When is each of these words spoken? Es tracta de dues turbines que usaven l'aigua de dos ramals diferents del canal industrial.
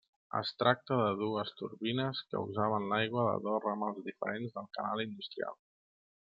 Es 0.37 0.51
tracta 0.61 0.95
de 1.01 1.11
dues 1.19 1.51
turbines 1.59 2.23
que 2.31 2.41
usaven 2.47 2.89
l'aigua 2.93 3.27
de 3.29 3.37
dos 3.51 3.63
ramals 3.69 4.03
diferents 4.09 4.59
del 4.59 4.69
canal 4.79 5.09
industrial. 5.09 5.59